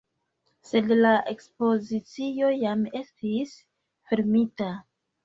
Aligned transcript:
Sed 0.67 0.87
la 1.01 1.11
ekspozicio 1.33 2.49
jam 2.63 2.81
estis 3.01 3.53
fermita. 4.13 4.71